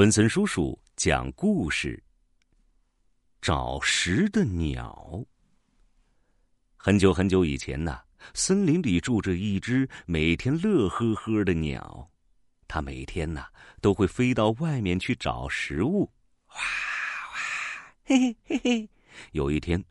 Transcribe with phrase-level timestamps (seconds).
[0.00, 2.02] 文森叔叔讲故事：
[3.42, 5.22] 找食的鸟。
[6.74, 8.00] 很久很久以前呐，
[8.32, 12.10] 森林里住着一只每天乐呵呵的鸟，
[12.66, 13.46] 它每天呐
[13.82, 16.10] 都会飞到外面去找食物。
[16.48, 18.88] 哇哇，嘿嘿嘿嘿。
[19.32, 19.84] 有一天，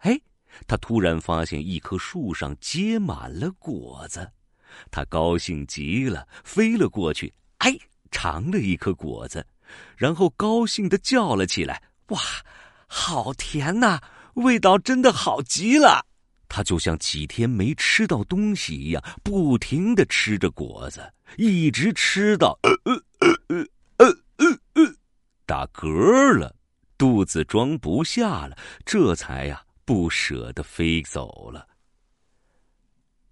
[0.00, 0.20] 哎，
[0.66, 4.30] 它突然发现一棵树上结满了果子，
[4.90, 7.32] 它高兴极了，飞了过去。
[7.60, 7.74] 哎。
[8.16, 9.46] 尝了一颗果子，
[9.94, 12.18] 然后高兴的叫了起来：“哇，
[12.86, 14.00] 好甜呐！
[14.36, 16.06] 味道真的好极了！”
[16.48, 22.94] 他就像几天没吃到东西一样，不停的吃着果子，一直吃到呃呃
[23.48, 24.06] 呃呃
[24.38, 24.94] 呃呃
[25.44, 26.56] 打嗝了，
[26.96, 31.68] 肚子装不下了，这才呀不舍得飞走了。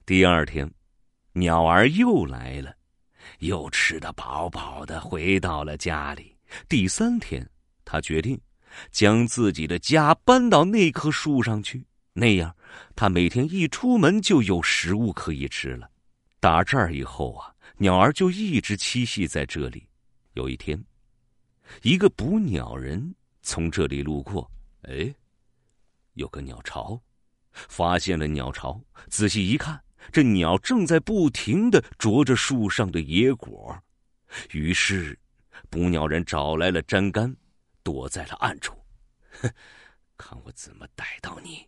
[0.05, 0.71] 第二天，
[1.33, 2.75] 鸟儿又来了。
[3.45, 6.35] 又吃得饱饱的，回到了家里。
[6.69, 7.49] 第三天，
[7.85, 8.41] 他决定
[8.91, 12.55] 将自己的家搬到那棵树上去，那样
[12.97, 15.91] 他每天一出门就有食物可以吃了。
[16.41, 19.87] 打这儿以后啊，鸟儿就一直栖息在这里。
[20.35, 20.83] 有一天，
[21.83, 24.51] 一个捕鸟人从这里路过，
[24.83, 25.15] 哎，
[26.15, 27.01] 有个鸟巢，
[27.53, 29.81] 发现了鸟巢，仔细一看。
[30.13, 33.77] 这鸟正在不停的啄着树上的野果，
[34.53, 35.19] 于是，
[35.71, 37.37] 捕鸟人找来了粘杆，
[37.83, 38.75] 躲在了暗处。
[39.41, 39.51] 哼，
[40.17, 41.67] 看我怎么逮到你！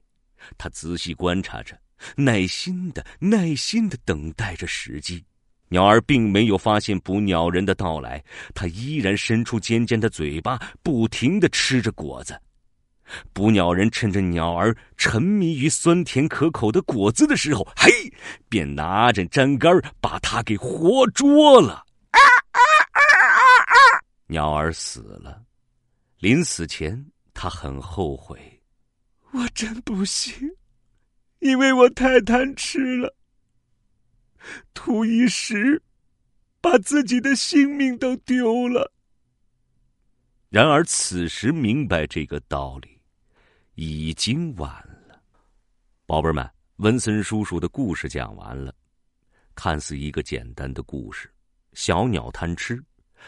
[0.56, 1.76] 他仔细观察着，
[2.16, 5.24] 耐心的、耐心的等待着时机。
[5.68, 12.40] 鸟儿并没有发现捕鸟人的到来，它依然伸出尖尖的嘴巴，不停的吃着果子。
[13.32, 17.90] 捕鸟人趁着鸟儿沉迷于酸甜可口的果子的时候，嘿，
[18.48, 21.84] 便拿着粘杆把它给活捉了。
[22.10, 22.18] 啊
[22.52, 22.60] 啊
[22.92, 23.76] 啊啊啊！
[24.26, 25.44] 鸟儿死了，
[26.18, 28.60] 临死前他很后悔，
[29.30, 30.34] 我真不行，
[31.38, 33.14] 因为我太贪吃了，
[34.74, 35.80] 图一时，
[36.60, 38.92] 把自己的性命都丢了。
[40.48, 42.95] 然而此时明白这个道理。
[43.78, 44.72] 已经晚
[45.06, 45.20] 了，
[46.06, 48.74] 宝贝们，文森叔叔的故事讲完了。
[49.54, 51.30] 看似一个简单的故事，
[51.74, 52.82] 小鸟贪吃，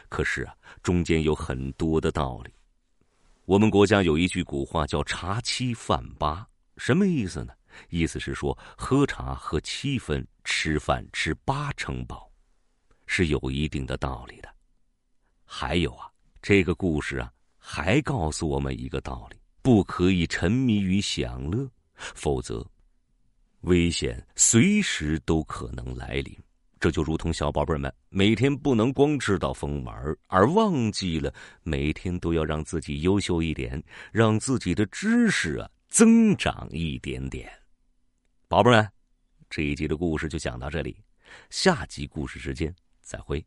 [0.09, 2.51] 可是啊，中间有很多的道理。
[3.45, 6.49] 我们国家有一句古话叫“茶七饭八”，
[6.79, 7.53] 什么意思呢？
[7.91, 12.27] 意思是说，喝茶喝七分，吃饭吃八成饱，
[13.07, 14.49] 是有一定的道理的。
[15.45, 16.11] 还有啊，
[16.41, 19.37] 这个故事啊，还告诉我们一个道理。
[19.69, 22.67] 不可以沉迷于享乐，否则
[23.61, 26.35] 危险随时都可能来临。
[26.81, 29.95] 这就如同小宝贝们每天不能光知道疯玩，
[30.27, 31.31] 而忘记了
[31.63, 37.53] 每天都要让自己优秀一点，让自己的知识啊增长一点点。
[38.49, 38.89] 宝贝们，
[39.51, 40.97] 这一集的故事就讲到这里，
[41.51, 43.45] 下集故事时间再会。